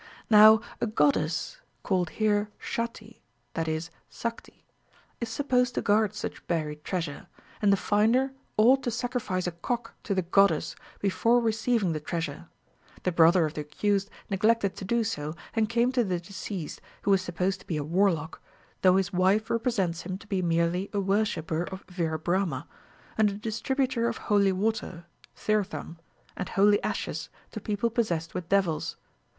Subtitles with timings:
[0.31, 3.21] Now a goddess (called here Shatti,
[3.55, 4.65] i.e., Sakti)
[5.19, 7.27] is supposed to guard such buried treasure,
[7.61, 12.49] and the finder ought to sacrifice a cock to the goddess before receiving the treasure.
[13.03, 17.11] The brother of the accused neglected to do so, and came to the deceased, who
[17.11, 18.41] was supposed to be a warlock,
[18.81, 22.67] though his wife represents him to be merely a worshipper of Vira Brahma,
[23.19, 25.05] and a distributor of holy water
[25.35, 25.99] (thirtham)
[26.35, 28.95] and holy ashes to people possessed with devils.